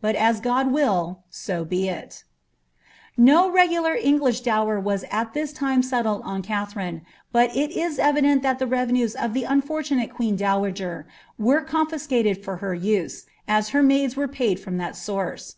But 0.00 0.16
as 0.16 0.40
God 0.40 0.72
will, 0.72 1.18
so 1.28 1.62
be 1.62 1.86
it*' 1.86 2.24
* 2.74 3.16
No 3.34 3.50
regular 3.50 3.94
English 3.94 4.40
dower 4.40 4.80
was 4.80 5.04
at 5.10 5.34
this 5.34 5.52
time 5.52 5.82
settled 5.82 6.22
on 6.24 6.40
Katherine, 6.40 7.02
bat 7.30 7.54
it 7.54 7.72
is 7.72 7.98
evident 7.98 8.40
that 8.42 8.58
the 8.58 8.66
revenues 8.66 9.14
of 9.14 9.34
the 9.34 9.44
unfortunate 9.44 10.14
queen 10.14 10.34
dowager 10.34 11.06
were 11.38 11.60
confiscated 11.60 12.42
for 12.42 12.56
her 12.56 12.74
use, 12.74 13.26
as 13.46 13.68
her 13.76 13.82
maids 13.82 14.16
were 14.16 14.28
paid 14.28 14.58
from 14.58 14.78
that 14.78 14.96
source. 14.96 15.56